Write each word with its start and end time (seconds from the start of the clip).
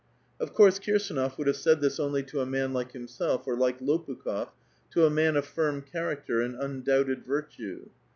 Of 0.39 0.55
course 0.55 0.79
Kirsdnof 0.79 1.37
would 1.37 1.45
bave 1.45 1.55
said 1.55 1.79
tliis 1.79 1.99
only 1.99 2.23
to 2.23 2.39
a 2.41 2.45
man 2.47 2.73
like 2.73 2.91
bimself, 2.91 3.45
or 3.45 3.55
like 3.55 3.79
Lopukb6f, 3.81 4.49
to 4.93 5.05
a 5.05 5.11
man 5.11 5.35
of 5.35 5.45
firm 5.45 5.83
cbaracter 5.83 6.43
and 6.43 6.55
undoubted 6.55 7.23
virtue. 7.23 7.87